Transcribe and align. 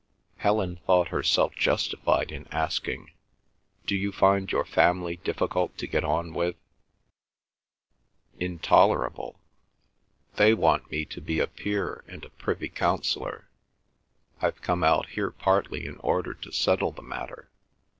Helen 0.37 0.77
thought 0.77 1.09
herself 1.09 1.53
justified 1.55 2.31
in 2.31 2.47
asking, 2.51 3.11
"Do 3.85 3.95
you 3.95 4.11
find 4.11 4.51
your 4.51 4.65
family 4.65 5.17
difficult 5.17 5.77
to 5.77 5.85
get 5.85 6.03
on 6.03 6.33
with?" 6.33 6.55
"Intolerable.... 8.39 9.39
They 10.37 10.55
want 10.55 10.89
me 10.89 11.05
to 11.05 11.21
be 11.21 11.39
a 11.39 11.45
peer 11.45 12.03
and 12.07 12.25
a 12.25 12.29
privy 12.31 12.69
councillor. 12.69 13.47
I've 14.41 14.63
come 14.63 14.83
out 14.83 15.09
here 15.09 15.29
partly 15.29 15.85
in 15.85 15.97
order 15.97 16.33
to 16.33 16.51
settle 16.51 16.91
the 16.91 17.03
matter. 17.03 17.51